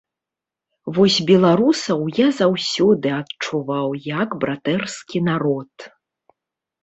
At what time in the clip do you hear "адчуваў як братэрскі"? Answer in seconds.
3.19-5.17